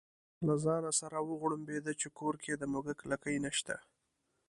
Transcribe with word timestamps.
له 0.45 0.53
ځانه 0.63 0.91
سره 0.99 1.17
وغړمبېده 1.29 1.93
چې 2.01 2.07
کور 2.17 2.35
کې 2.43 2.53
د 2.55 2.63
موږک 2.73 2.99
لکۍ 3.11 3.37
نشته. 3.45 3.75